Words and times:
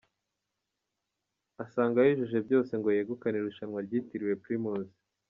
Asanga 1.63 1.99
yujuje 2.05 2.37
byose 2.47 2.71
ngo 2.79 2.89
yagukane 2.97 3.35
irushanwa 3.37 3.79
ryitiriwe 3.87 4.33
Primus. 4.43 4.89